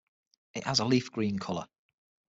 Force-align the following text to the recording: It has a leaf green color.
It 0.55 0.63
has 0.63 0.79
a 0.79 0.85
leaf 0.85 1.11
green 1.11 1.37
color. 1.37 1.67